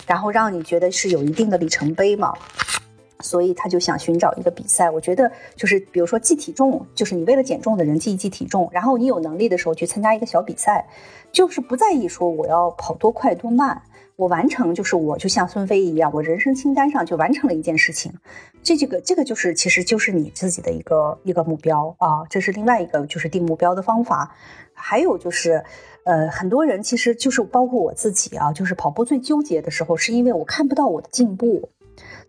[0.06, 2.34] 然后让你觉得是有一定的里程碑嘛，
[3.24, 4.90] 所以他就想寻找一个比赛。
[4.90, 10.88] 我觉得就是比如说记体重，就是你为了减重的人记一记体重，然后你有能力的时候去参加一个小比赛，
[11.32, 13.82] 就是不在意说我要跑多快多慢，
[14.16, 18.14] 我完成就是我就像孙飞一样，我人生清单上就完成了一件事情。
[18.64, 24.36] 这这个这个就是其实就是你自己的一个一个目标啊，这是另外一个就是定目标的方法。
[24.74, 25.64] 还有就是。
[26.06, 31.70] 呃，很多人其实就是包括我自己啊，就是跑步最纠结的时候，是因为我看不到我的进步。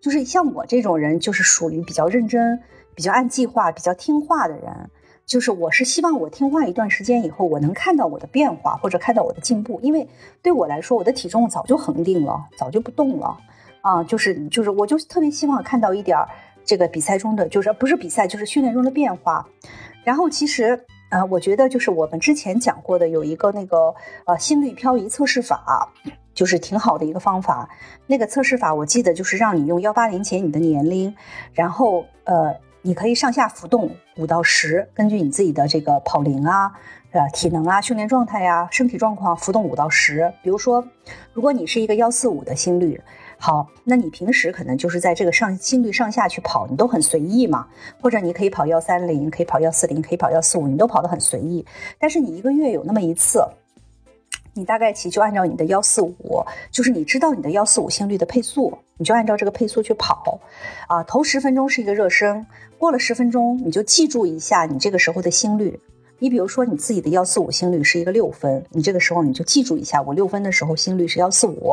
[0.00, 2.60] 就是像我这种人，就是属于比较认真、
[2.94, 4.90] 比较按计划、比较听话的人。
[5.26, 9.78] 就是我是希望我听话一段时间以后，我能看到我的变化或者看到我的进步。
[9.82, 10.08] 因为
[10.42, 13.38] 对我来说，我的体重早就恒定了，早就不动了
[13.82, 14.02] 啊。
[14.04, 16.18] 就是就是，我就特别希望看到一点
[16.64, 19.46] 这个比赛中的，就是不是比赛，就是训练中的变化。
[20.04, 20.84] 然后其实。
[21.12, 23.92] 呃，我觉得就是我们之前讲过的有一个那个
[24.26, 25.92] 呃心率漂移测试法，
[26.40, 27.68] 就是挺好的一个方法。
[28.06, 31.14] 那个测试法我记得就是让你用幺八零减你的年龄，
[31.52, 36.72] 然后呃你可以上下浮动五到十，根据你自己的这个跑龄啊、
[37.12, 40.32] 呃体能啊、训练状态呀、身体状况浮动五到十。
[40.42, 40.82] 比如说，
[41.34, 42.98] 如果你是一个幺四五的心率。
[43.42, 47.66] 好，那你平时可能就是在这个上心率上下去跑，你都很随意嘛。
[47.98, 51.64] 或者你可以跑幺三零，可以跑幺四零，可以跑幺四五，你都跑得很随意。
[51.98, 53.42] 但是你一个月有那么一次，
[54.54, 60.40] 你大概其就按照你的幺四五，就是你知道你的幺四五心率的配速，你就按照这个配速去跑。
[60.88, 62.46] 啊，头十分钟是一个热身，
[62.78, 65.80] 过了十分钟你就记住一下你这个时候的心率。
[66.18, 71.72] 你比如说你自己的幺四五心率是一个六分，你这个时候你就记住一下，我六分的时候心率是幺四五。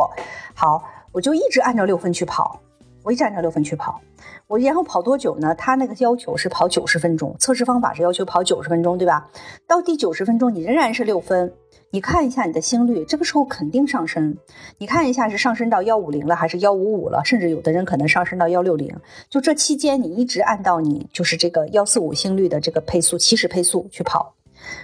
[0.53, 0.83] 好。
[1.13, 2.59] 我就一直按照六分去跑，
[3.01, 3.99] 我一直按照六分去跑，
[4.47, 5.53] 我然后跑多久呢？
[5.55, 9.29] 他那个要求是跑九十分钟，测试方法是要求跑九十分钟，对吧？
[9.67, 11.53] 到第九十分钟你仍然是六分，
[11.91, 14.37] 你看一下你的心率，这个时候肯定上升，
[14.77, 18.95] 你看一下是上升到幺五零了还是幺五五了，甚至有的人可能上升到幺六零。
[19.29, 24.35] 就这期间你一直按到你就是这个幺四五心率的这个配速起始配速去跑，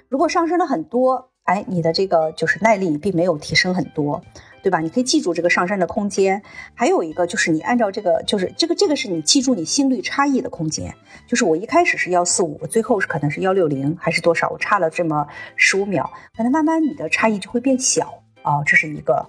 [0.09, 4.21] 如果上升了很多，哎，你的这个就是耐力并没有提升很多。
[4.63, 4.79] 对吧？
[4.79, 6.41] 你可以记住这个上升的空间，
[6.73, 10.95] 还有一个就是你按照这个，就是这个这个是你记住你心率差异的空间。
[11.27, 14.49] 就是我一开始是幺四五，最后是可能是幺六零还是多少？
[14.49, 18.63] 我差了这么十五秒，可能慢慢你的差异就会变小啊。
[18.65, 19.27] 这是一个，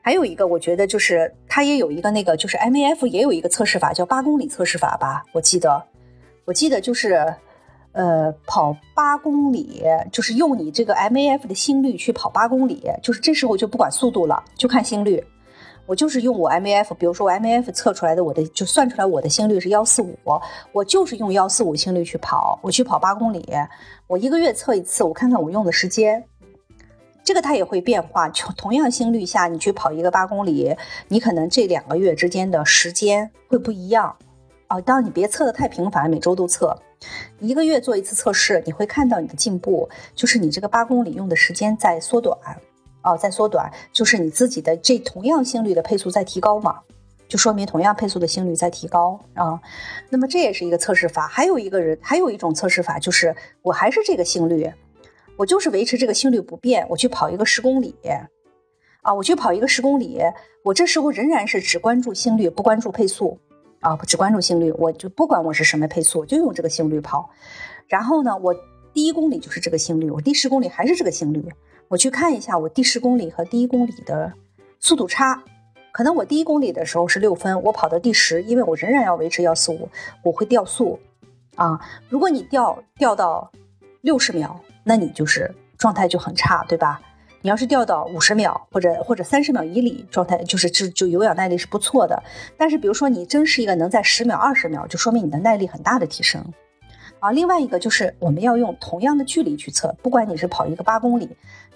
[0.00, 5.24] 还有一个我觉得就是它也有一个那个就是 M A F 也有一个测试法叫八公里测试法吧？
[5.32, 5.84] 我记得，
[6.46, 7.34] 我记得就是。
[7.94, 15.24] 呃，跑八公里就是用你这个 M A F 的心率去跑八公里，就是这时候就不管速度了，就看心率。
[15.86, 20.18] 我就是用我 M A F，比如说我 M A F 测出来的我的就算出来我的心率是幺四五，
[20.72, 23.48] 我就是用幺四五心率去跑，我去跑八公里。
[24.08, 26.24] 我一个月测一次，我看看我用的时间，
[27.22, 28.28] 这个它也会变化。
[28.30, 30.74] 就同样心率下，你去跑一个八公里，
[31.06, 34.16] 你可能这两个月之间的时间会不一样。
[34.66, 36.76] 啊，当然你别测的太频繁，每周都测。
[37.40, 42.38] 一个月做一次测试，你会看到你的进步，就是你这个八公里用的时间在缩短，
[43.02, 46.80] 哦，在缩短，就是你自己的这同样心率的配速在提高嘛，
[47.28, 49.60] 就说明同样配速的心率在提高啊。
[50.10, 54.72] 那么这也是一个测试法，还有一个人，还有一种测试法，就是我还是这个心率，
[55.36, 57.94] 我就是维持这个心率不变，我去跑一个十公里，
[59.02, 60.20] 啊，我去跑一个十公里，
[60.62, 63.38] 我这时候仍然是只关注心率，不关注配速。
[63.84, 67.28] 啊，只关注心率，我就不管我是什么配速，我就用这个心率跑。
[67.86, 68.54] 然后呢，我
[68.94, 71.52] 第一公里就是这个心率，我第十公里还是这个心率。
[71.88, 74.32] 我去看一下我第十公里和第一公里的
[74.80, 75.44] 速度差，
[75.92, 79.90] 可能我第一公里的时候是六分，我跑到第十，因为我仍然要维持幺四五，
[80.22, 80.98] 我会掉速。
[81.56, 83.52] 啊，如果你掉掉到
[84.00, 87.02] 六十秒，那你就是状态就很差，对吧？
[87.44, 92.22] 你要是掉到五十秒或者或者三十秒以里，状态就是就就有氧耐力是不错的。
[92.56, 96.42] 但是比如说你真是一个能在十秒、二十秒，就说明你的耐力很大的提升。
[97.20, 101.28] 啊，另外一个就是我们要用同样的距离去测，不管你是跑一个八公里，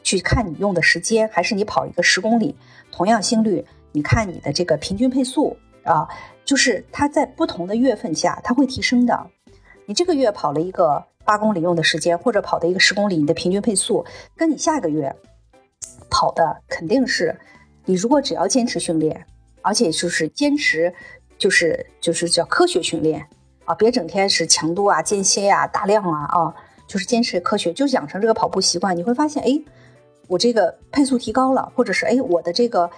[0.03, 2.57] 去看你用的时间，还是你跑一个十公里，
[2.91, 5.55] 同样心率，你看你的这个平均配速
[5.85, 6.09] 啊，
[6.47, 9.27] 就是它在不同的月份下它会提升的。
[9.85, 14.03] 你这个月跑了一个八公里用的时间，或者跑的一个十公里，你的平均配速
[14.35, 15.15] 跟你下个月。
[16.11, 17.39] 跑的肯定是，
[17.85, 19.27] 你如果只要坚持训练，
[19.63, 20.93] 而且就是坚持，
[21.39, 23.27] 就是就是叫科学训练
[23.65, 26.55] 啊，别整天是强度啊、间歇呀、大量啊啊，
[26.87, 29.61] 就是坚持科学，就养成这个跑步习惯，你会发现，哎，
[30.27, 32.91] 我这个配速提高了，或者是哎，我的这个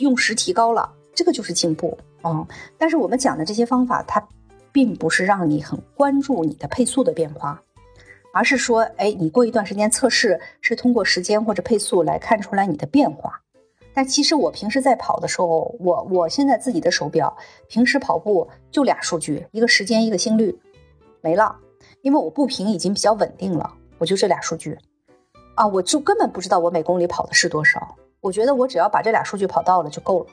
[0.00, 2.46] 用时提高了，这个就是进步啊。
[2.78, 4.26] 但是我们讲的这些方法，它
[4.72, 7.62] 并不是让你很关注你的配速的变化。
[8.34, 13.40] 而是说，哎，你过一段时间测试是通过时间或者配速来看出来你的变化。
[13.94, 17.36] 但其实我平时在跑的时候，我我现在自己的手表
[17.68, 20.58] 平时跑步就俩数据，一个时间，一个心率，
[21.20, 21.56] 没了。
[22.02, 24.76] 因为我步频已经比较稳定了，我就这俩数据。
[25.54, 27.94] 啊，我就根本不知道我每公里跑的是多少。
[28.20, 30.26] 我觉得我只要把这俩数据跑到了就够了。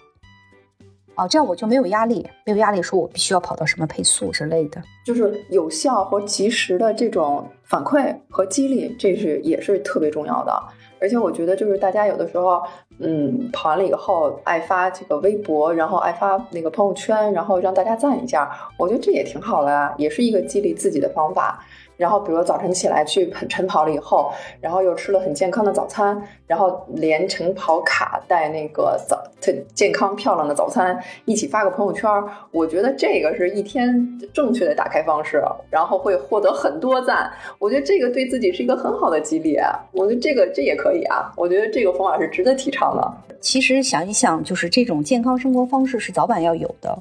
[1.16, 10.64] 啊，这样我就没有压力，没有压力说我必须要跑到什么配速之类的，就是有效和及时的这种反馈和激励，这是也是特别重要的。
[11.00, 12.62] 而且我觉得，就是大家有的时候，
[13.00, 21.66] 嗯，跑完了以后爱发这个微博，然后爱发那个朋友圈，然后让大家赞一下，我觉得这也挺好的啊，也是一个激励自己的方法。
[22.02, 32.10] 然后，比如早晨起来去晨跑了以后，然后又吃了很健康的早餐，然后连晨跑卡带那个早特健康漂亮的早餐一起发个朋友圈，
[32.50, 37.32] 我觉得这个是一天正确的打开方式，然后会获得很多赞。
[37.60, 39.60] 我觉得这个对自己是一个很好的激励，
[39.92, 43.14] 我觉得这个这也可以啊，我觉得这个方法是值得提倡的。
[43.40, 46.98] 其实想一想，就是这种健康生活方式是早晚要有的。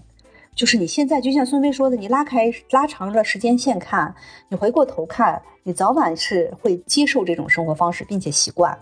[0.55, 4.15] 就是你现在就像孙飞说的，你拉开拉长了时间线看，
[4.49, 8.79] 你回过头看，你早晚是会接受这种生活方式，并且习惯，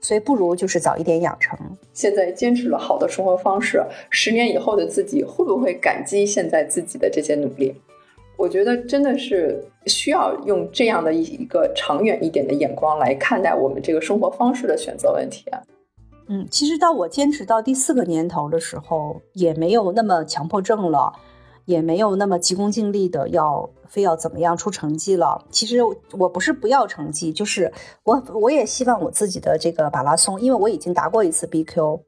[0.00, 1.58] 所以不如就是早一点养成。
[1.92, 7.74] 现在坚持了好的生活方式，十年以后的自己会不会感激现在自己的这些努力？
[8.36, 15.62] 我觉得真的是需要用这样的一一个长远一点的眼光来看待我们这个生活方式的选择问题啊。
[16.26, 21.12] 嗯，其实到我坚持到第四个年头的时候，也没有那么强迫症了，
[21.64, 25.44] 也没有那么急功近利的要非要怎么样出成绩了。
[25.50, 25.78] 其实
[26.12, 27.72] 我不是不要成绩，就是
[28.04, 32.00] 我我也希望我自己的这个马拉松，因为我已经达过一次 BQ。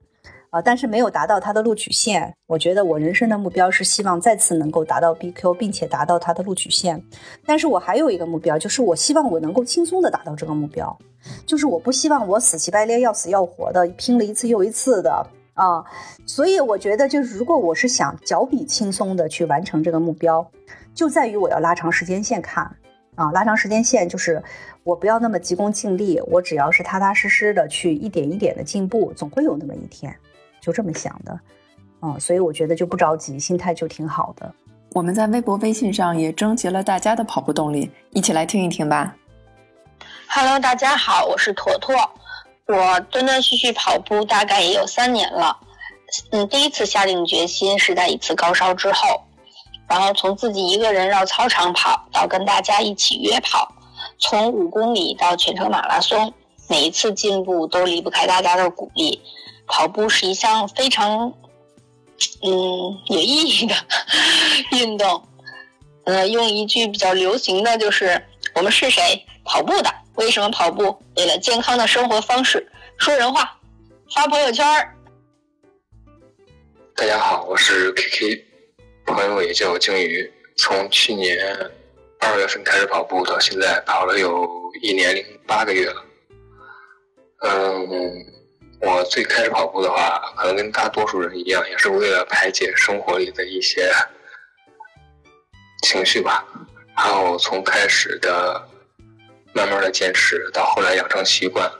[0.50, 2.32] 啊，但是没有达到它的录取线。
[2.46, 7.02] 我觉得我人生的目标是希望再次能够达到 BQ，并且达到它的录取线。
[7.44, 10.96] 但是我还有一个目标，就是我希望我能够轻松的达到这个目标。
[11.46, 15.84] 就是我不希望我死乞白赖、要死要活的拼了一次又一次的啊。
[16.26, 20.46] 所以我觉得，就是如果我是想脚比轻松的去完成这个目标，
[20.94, 22.64] 就在于我要拉长时间线看
[23.14, 23.30] 啊。
[23.32, 24.42] 拉长时间线就是
[24.82, 30.14] 我不要那么急功近利，我只要是踏踏实实的去一点一点的进步，总会有那么一天。
[30.60, 31.40] 就这么想的，
[32.02, 34.52] 嗯，所以我觉得就不着急，心态就挺好的。
[34.94, 39.14] 我们在微博、微信上也征集了大家的跑步动力，一起来听一听吧。
[40.28, 41.94] Hello，大家好，我是坨坨。
[42.66, 45.56] 我断断续续跑步大概也有三年了。
[46.30, 49.22] 嗯，第一次下定决心是在一次高烧之后，
[49.88, 53.72] 然后从自己一个人绕操场跑到跟大家一起约跑，
[54.18, 56.32] 从五公里到全程马拉松，
[56.68, 59.22] 每一次进步都离不开大家的鼓励。
[59.66, 61.32] 跑步是一项非常，
[62.42, 63.74] 嗯，有意义的
[64.72, 65.22] 运动。
[66.04, 68.24] 呃，用一句比较流行的就是
[68.56, 69.02] “我们是谁？
[69.44, 69.94] 跑步的。
[70.14, 70.98] 为什么跑步？
[71.16, 72.66] 为了健康的生活方式。”
[72.96, 73.54] 说人话，
[74.14, 74.64] 发朋友圈
[76.94, 78.46] 大家好，我是 K K，
[79.04, 80.32] 朋友也叫我鲸鱼。
[80.56, 81.38] 从去年
[82.18, 84.48] 二月份开始跑步，到现在跑了有
[84.80, 86.02] 一年零八个月了。
[87.42, 87.86] 嗯，
[88.80, 93.92] 我最开始跑步的话，可能跟大多数人一样，也是为了排解生活里的一些
[95.82, 96.42] 情绪吧。
[96.96, 98.68] 然后从开始的
[99.52, 101.70] 慢慢的坚持，到后来养成习惯，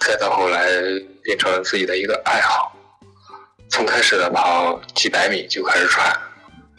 [0.00, 0.66] 再到后来
[1.22, 2.74] 变成了自己的一个爱好。
[3.70, 6.06] 从开始的跑几百米就开始喘，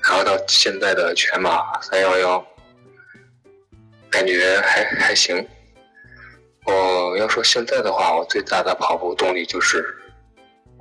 [0.03, 2.45] 然后到现在的全马三幺幺，
[4.09, 5.47] 感觉还还行。
[6.65, 9.95] 我要说现在的话，我最大的跑步动力就是，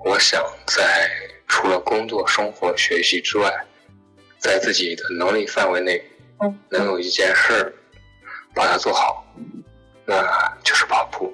[0.04, 1.10] 我想在
[1.48, 3.52] 除了工作、生活、学习之外，
[4.38, 6.02] 在自己的能力范围内，
[6.70, 7.74] 能有一件事
[8.54, 9.24] 把它做好，
[10.04, 10.14] 那
[10.62, 11.32] 就是跑步。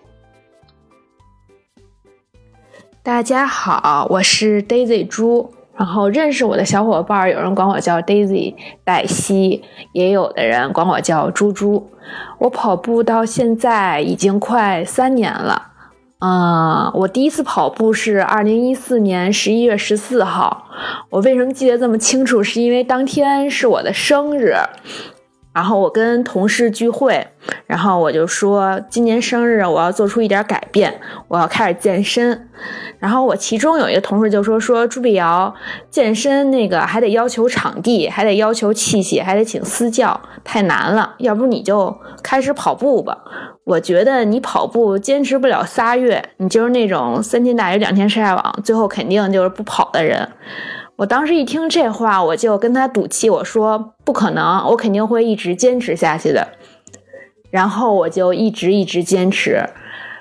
[3.03, 5.55] 大家好，我是 Daisy 猪。
[5.77, 11.91] 然后认识我的小伙伴，有人管我叫 Daisy 黛西，也有的人管我叫猪猪。
[12.39, 15.70] 我跑步到现在已经快三年了。
[16.21, 20.67] 嗯，我第一次跑步是二零一四年十一月十四号。
[21.09, 22.43] 我为什么记得这么清楚？
[22.43, 24.55] 是因为当天是我的生日。
[25.53, 27.27] 然后我跟同事聚会，
[27.67, 32.49] 然后我就说今年生日我要做出一点改变，我要开始健身。
[32.99, 35.53] 然后我其中有一个同事就说说朱碧瑶
[35.91, 41.15] 健身那个还得要求场地，还得要求器械，还得请私教，太难了。
[41.19, 43.19] 要不你就开始跑步吧。
[43.65, 50.29] 我觉得你跑步坚持不了仨月，你就是那种三天打鱼两天晒网，最后肯定就是不跑的人。
[51.01, 56.49] 我当时一听这话，我就跟他赌气，我说不可能，我肯定会一直坚持下去的。
[57.51, 59.65] 然后我就一直一直坚持，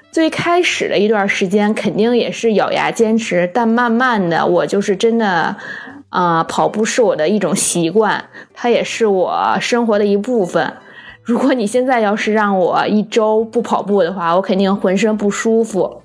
[0.09, 5.57] 最开始的一段时间肯定也是咬牙坚持，但慢慢的，我就是真的，
[6.07, 10.77] 啊，跑步是我的一种习惯，它也是我生活的一部分。
[11.21, 16.03] 如果你现在要是让我一周不跑步的话，我肯定浑身不舒服。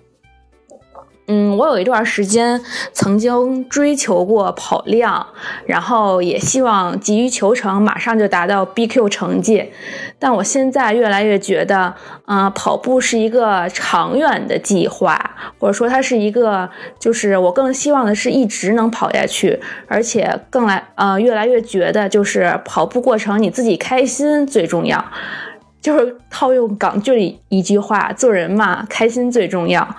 [1.26, 2.60] 嗯，我有一段时间
[2.92, 5.26] 曾经追求过跑量，
[5.64, 9.70] 然后也希望急于求成，马上就达到 BQ 成绩。
[10.18, 11.94] 但我现在越来越觉得，
[12.26, 15.18] 啊，跑步是一个长远的计划，
[15.58, 19.58] 或者说它是一个，就是我更希望的是一直能跑下去，
[19.88, 25.02] 而且更来，呃，越来越觉得就是跑步过程你自己开心最重要，
[25.80, 29.96] 就是套用港剧里一句话，做人嘛，开心最重要。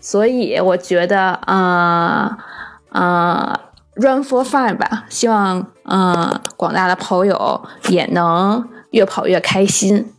[0.00, 2.38] 所以我觉得，呃，
[2.88, 3.60] 呃
[3.94, 10.14] ，run for fun 吧，希望，呃，广大的跑友也能越跑越开心。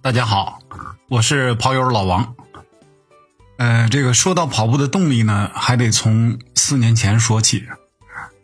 [0.00, 0.60] 大家好，
[1.10, 2.34] 我是跑友老王。
[3.58, 7.66] 呃，这个说到跑步的动力呢，还得从四年前说起。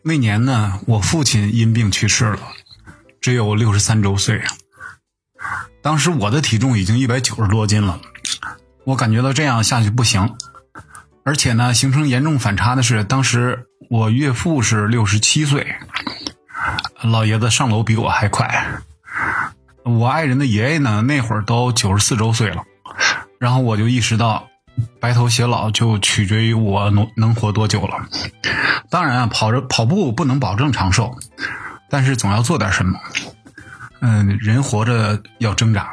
[0.02, 2.40] 那年呢，我父亲因病去世了，
[3.22, 4.42] 只有六十三周岁。
[5.80, 7.98] 当时我的体重已经一百九十多斤了，
[8.84, 10.36] 我感觉到这样下去不行。
[11.24, 15.74] 而且呢，形成严重反差的是，当时我岳父是六十七岁，
[17.02, 18.66] 老爷子上楼比我还快。
[19.84, 22.62] 我爱人的爷爷呢，那会儿都九十四周岁了。
[23.38, 24.46] 然后我就意识到，
[25.00, 28.06] 白头偕老就取决于我能能活多久了。
[28.90, 31.16] 当然啊，跑着跑步不能保证长寿，
[31.88, 32.98] 但是总要做点什么。
[34.00, 35.90] 嗯，人活着要挣扎。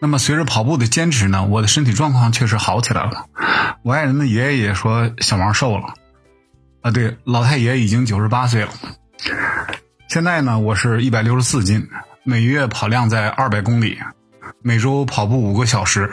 [0.00, 3.26] 那么随着跑步的坚持呢，我的身体状况确实好起来了。
[3.82, 5.94] 我爱人的爷爷也说小王瘦了，
[6.82, 8.70] 啊，对，老太爷已经九十八岁了。
[10.08, 11.88] 现在呢，我是一百六十四斤，
[12.24, 13.98] 每月跑量在二百公里，
[14.62, 16.10] 每周跑步五个小时。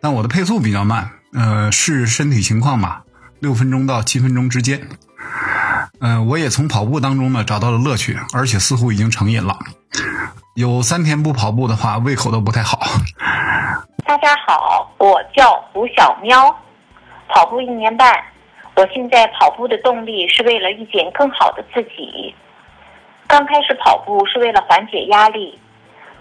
[0.00, 3.04] 但我的配速比较慢，呃，视身体情况吧，
[3.40, 4.80] 六分钟到七分钟之间。
[6.04, 9.56] 嗯，我也从跑步当中呢找到了乐趣，而且似乎已经成瘾了。
[10.56, 12.76] 有三天不跑步的话，胃口都不太好。
[14.04, 16.52] 大家好，我叫胡小喵，
[17.28, 18.20] 跑步一年半。
[18.74, 22.34] 我现在跑步的动力是为了遇见更好的自己。
[23.28, 25.56] 刚开始跑步是为了缓解压力，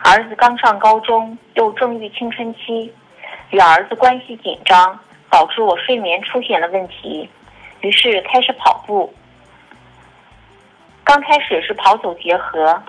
[0.03, 2.93] 儿子刚上高中，又正遇青春期，
[3.49, 4.99] 与儿子关系紧张，
[5.31, 7.27] 导致我睡眠出现了问题，
[7.81, 9.11] 于是开始跑步。
[11.03, 12.81] 刚开始是跑走结合。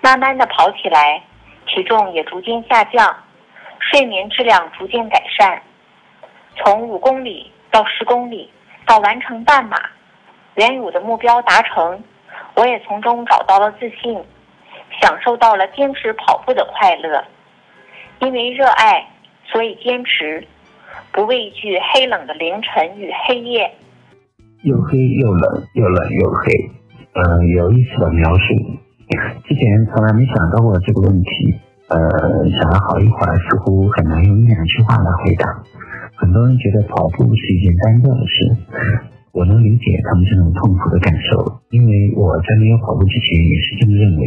[0.00, 1.20] 慢慢的跑起来，
[1.66, 3.16] 体重也逐渐下降，
[3.80, 5.60] 睡眠质量逐渐改善。
[6.56, 8.48] 从五公里到十公里，
[8.86, 9.76] 到完成半马，
[10.54, 12.00] 原有的目标达成，
[12.54, 14.24] 我也从中找到了自信，
[15.00, 17.24] 享受到了坚持跑步的快乐。
[18.20, 19.04] 因为热爱，
[19.46, 20.46] 所以坚持，
[21.10, 23.74] 不畏惧黑冷的凌晨与黑夜。
[24.62, 26.52] 又黑又冷，又冷又黑。
[27.18, 28.54] 呃，有意思的描述。
[29.42, 31.54] 之前从来没想到过这个问题，
[31.88, 31.98] 呃，
[32.46, 35.50] 想了好一会儿，似乎很难用一两句话来回答。
[36.14, 38.54] 很多人觉得跑步是一件单调的事，
[39.32, 44.22] 我能理解他们这种痛苦的感受，因为我在没有跑步之前也是这么认为。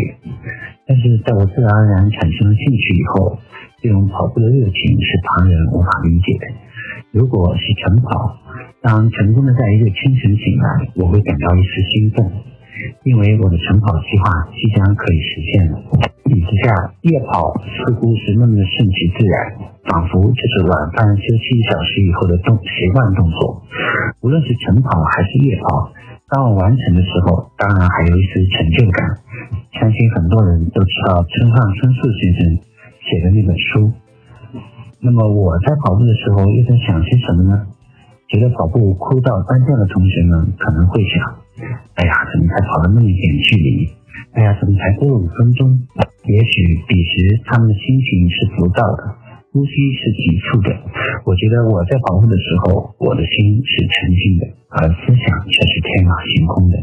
[0.86, 3.40] 但是在我自然而然产生了兴趣以后，
[3.82, 6.48] 这种跑步的热情是旁人无法理解的。
[7.12, 8.36] 如果是晨跑，
[8.82, 12.26] 当成功的在一个清晨醒来，我会感到一丝兴奋，
[13.04, 15.80] 因为我的晨跑计划即将可以实现了。
[16.24, 19.36] 比之下，夜跑似乎是那么的顺其自然，
[19.90, 23.62] 仿佛就是晚饭休息一小时以后的动习惯动作。
[24.22, 25.92] 无论是晨跑还是夜跑，
[26.30, 29.18] 当我完成的时候，当然还有一丝成就感。
[29.80, 32.56] 相信很多人都知道村上春树先生
[33.04, 33.92] 写的那本书。
[35.02, 37.68] 那么我在跑步的时候又在想些什么呢？
[38.30, 41.41] 觉得跑步枯燥单调的同学们可能会想：
[41.96, 43.90] 哎呀，怎么才跑了那么一点距离？
[44.34, 45.80] 哎呀，怎么才过了五分钟？
[46.26, 49.02] 也许彼时他们的心情是浮躁的，
[49.52, 50.70] 呼吸是急促的。
[51.26, 56.78] 我觉得我在跑步的时候，我的心是沉静的，而思想却是天马行空的。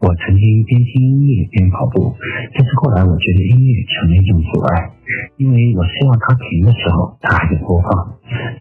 [0.00, 2.14] 我曾经边听音乐边跑步，
[2.54, 4.90] 但是后来我觉得音乐成了一种阻碍，
[5.36, 8.16] 因为我希望它停的时候它还在播放。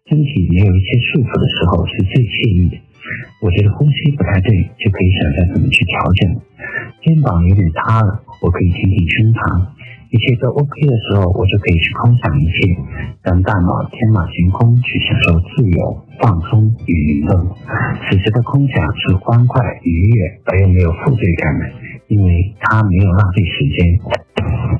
[0.10, 2.76] 身体没有一些束缚的时候是最惬意的。
[3.42, 6.42] 我觉得呼吸不太对，就可以想想怎么去调整。
[7.04, 9.68] 肩膀有点塌了，我可以挺挺胸膛。
[10.10, 12.80] 一切都 OK 的时候，我就可以去空想一切，
[13.24, 17.36] 让大脑天马行空，去享受自由、放松与娱乐。
[18.08, 21.66] 此时的空想是欢快、愉悦而又没有负罪感的，
[22.08, 24.00] 因为它没有浪费时间。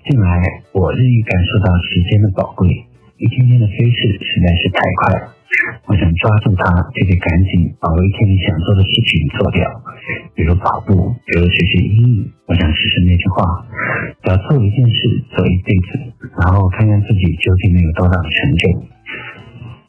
[0.08, 2.70] 近来，我日益感受到时间的宝贵，
[3.18, 5.37] 一天天的飞逝实在是太快了。
[5.88, 9.64] 我想抓住它，就得赶紧把我一天里想做的事情做掉，
[10.36, 12.32] 比如跑步，比如学习英语。
[12.46, 13.66] 我想试试那句话：
[14.22, 16.00] 只要做一件事，做一辈子，
[16.44, 18.84] 然后看看自己究竟能有多大的成就。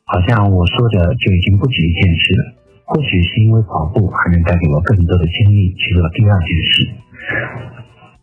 [0.07, 2.55] 好像我说的就已经不止一件事了。
[2.87, 6.89] 或许是因为跑步还能带给我更多的精力去做第二件事。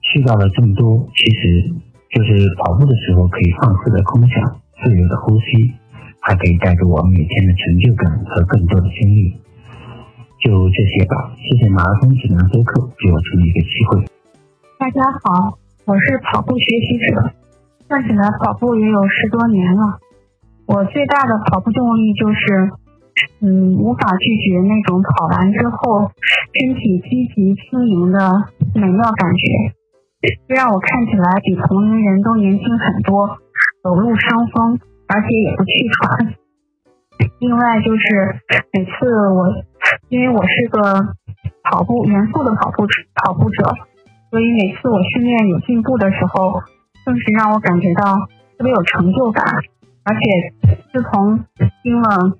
[0.01, 1.75] 絮叨了这么多，其实
[2.09, 4.41] 就是跑步的时候可以放肆的空想，
[4.81, 5.75] 自由的呼吸。
[6.25, 9.29] 还可以带给我每天的成就感和更多的精力。
[10.41, 14.01] 就这些吧，谢谢马拉松指南播客给我这么一个机会。
[14.79, 15.53] 大家好，
[15.85, 17.29] 我是跑步学习者，
[17.87, 20.01] 算起来跑步也有十多年了。
[20.65, 22.73] 我最大的跑步动力就是，
[23.45, 26.09] 嗯，无法拒绝那种跑完之后
[26.57, 28.17] 身体积极轻盈的
[28.73, 29.45] 美妙感觉，
[30.49, 33.29] 让我看起来比同龄人都年轻很多，
[33.83, 34.79] 走路伤风。
[35.07, 36.35] 而且也不去喘。
[37.39, 38.39] 另外就是
[38.73, 38.91] 每次
[39.29, 39.47] 我，
[40.09, 40.81] 因为我是个
[41.63, 42.85] 跑步严肃的跑步
[43.15, 43.63] 跑步者，
[44.31, 46.61] 所以每次我训练有进步的时候，
[47.05, 48.17] 更是让我感觉到
[48.57, 49.45] 特别有成就感。
[50.03, 50.21] 而且
[50.93, 51.43] 自从
[51.81, 52.37] 听了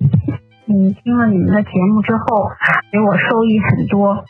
[0.68, 2.50] 嗯听了你们的节目之后，
[2.92, 4.26] 给我受益很多。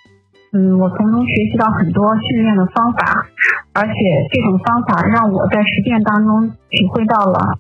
[0.54, 3.26] 嗯，我从中学习到很多训练的方法，
[3.74, 3.94] 而且
[4.32, 7.60] 这种方法让我在实践当中体会到了。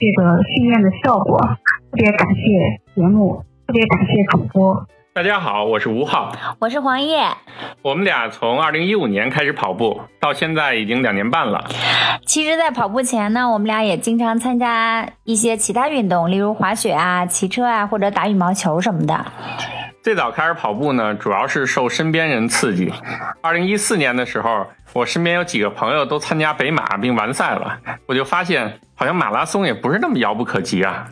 [0.00, 2.42] 这个训练的效果，特别感谢
[2.94, 4.86] 节目，特别感谢主播。
[5.12, 7.20] 大家好，我是吴昊，我是黄叶。
[7.82, 11.66] 我们俩从二零一五年开始跑步，到现在已经两年半了。
[12.24, 19.26] 其实，在跑步前呢，我们俩也经常参加一些其他运动，例如滑雪啊、骑车啊，或者打羽毛球什么的。
[20.02, 22.90] 最早开始跑步呢，主要是受身边人刺激。
[23.42, 31.06] 二零一四年的时候，我身边有几个朋友都参加北马并完赛了，我就发现好像马拉松也不是那么遥不可及啊。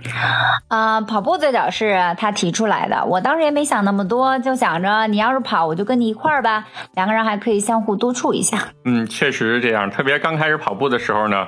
[0.69, 6.65] 呃，跑步最早是他提出来的，我当时也没想那么多，就想着你要是跑，我就跟你一块儿吧，
[6.95, 8.69] 两个人还可以相互督促一下。
[8.87, 9.91] 嗯，确实是这样。
[9.91, 11.47] 特别刚开始跑步的时候呢，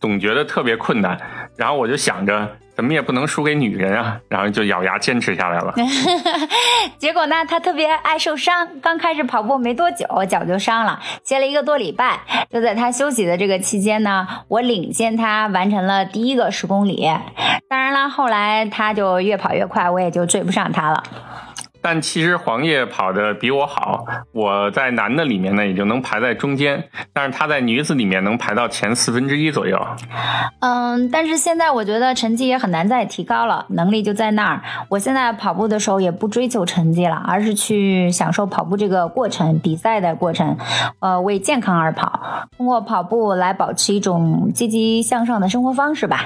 [0.00, 1.18] 总觉得特别困难，
[1.56, 2.48] 然后我就想着。
[2.76, 4.20] 怎么也不能输给女人啊！
[4.28, 5.74] 然后就咬牙坚持下来了。
[6.98, 12.20] 结果呢，他特别爱受伤，刚开始跑步没多久，脚就伤了，歇了一个多礼拜。
[12.50, 17.10] 就在他休息的这个期间呢，我领先他完成了第一个十公里。
[17.68, 21.02] 当然了，后来他就越跑越快，我也就追不上他了。
[21.86, 29.80] 但其实黄叶跑的比我好，我在男的里面呢也就能排在中间，但是他在女子里面能排到前四分之一左右。
[30.58, 34.62] 嗯，但是现在我觉得成绩也很难再提高了，能力就在那儿。
[34.88, 40.56] 我现在跑步的时候也不追求成绩了，而是去享受跑步这个过程，比赛的过程，
[40.98, 46.24] 呃，为健康而跑，通过跑步来保持一种积极向上的生活方式吧。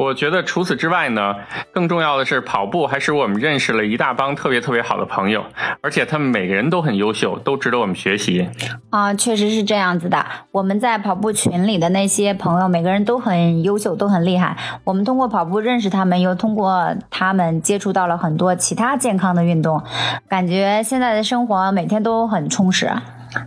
[0.00, 1.34] 我觉得除此之外呢，
[1.74, 5.44] 更重要的是跑步还使我们认识了一大帮特别特别好的朋友，
[5.82, 8.48] 而且他们每个人都很优秀，都值得我们学习。
[8.88, 10.24] 啊，确实是这样子的。
[10.52, 14.56] 我们在跑步群里的那些朋友，每个人都很优秀，都很厉害。
[14.84, 19.82] 我们通过跑步认识他们，又通过他们接触到了很多其他健康的运动，
[20.30, 22.90] 感觉现在的生活每天都很充实。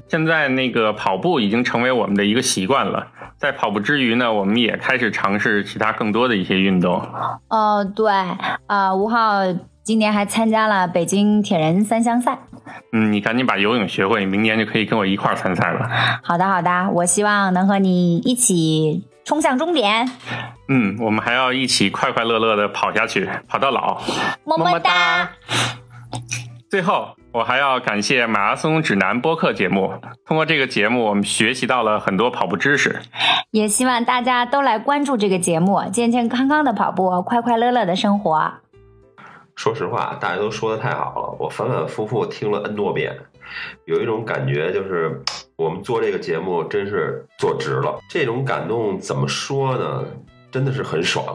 [0.08, 3.08] 现在那个跑步已经成为我们的一个习惯了，
[3.38, 7.02] 在跑步之余呢，我们也开始尝试其他更多的一些运动。
[7.50, 8.12] 哦，对，
[8.68, 9.42] 啊，吴昊
[9.84, 12.40] 今年还参加了北京铁人三项赛。
[12.94, 15.90] 嗯，你赶紧把游泳学会，明年就可以跟我一块儿参赛了。
[16.24, 20.10] 好的，好的，我希望能和你一起冲向终点。
[20.70, 24.02] 嗯，我们还要一起快快乐乐的跑下去，跑到老。
[24.46, 25.30] 么么哒。
[26.70, 29.92] 最后，我还要感谢马拉松指南播客节目。
[30.24, 33.02] 通过这个节目，我们学习到了很多跑步知识。
[33.50, 38.54] 也希望大家都来关注这个节目，健健康康的跑步，快快乐乐的生活。
[39.56, 43.18] 说实话，大家都说的太好了，我反反复复听了 N 多遍，
[43.86, 45.20] 有一种感觉就是
[45.56, 48.00] 我们做这个节目真是做值了。
[48.08, 50.04] 这种感动怎么说呢？
[50.52, 51.26] 真的是很爽。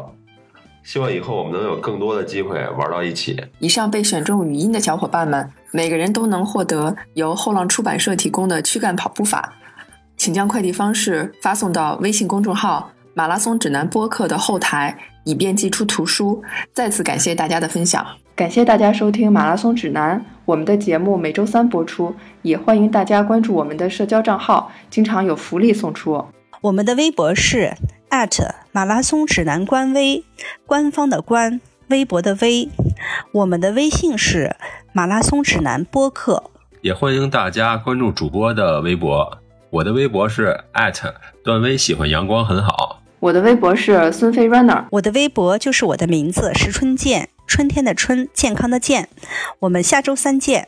[0.85, 3.37] 希望以后我们能有更多的机会玩到一起。
[3.59, 9.55] 以上被选中语音的小伙伴们，每个人都能获得由后浪出版社提供的躯干跑步法，
[10.17, 16.43] 请将快递方式发送到微信公众号“马拉松指南播客”的后台，以便寄出图书。
[16.73, 26.25] 再次感谢大家的分享，感谢大家收听《马拉松指南》，我们的节目每周三播出，也欢迎大家关注我们的社交账号，经常有福利送出。
[26.63, 27.75] 我们的微博是。
[28.73, 30.25] 马拉松指南官微，
[30.67, 32.69] 官方的官，微博的微。
[33.33, 34.57] 我们的微信是
[34.99, 36.43] 马拉松指南播客，
[36.81, 39.39] 也欢迎大家关注主播的微博。
[39.71, 40.59] 我的微博是
[41.45, 43.01] 段威，喜欢阳光很好。
[43.21, 49.09] 我的微博是孙飞 runner，我的微博就是我的名字石春健，春天的春，健康的健。
[49.61, 50.67] 我们下周三见。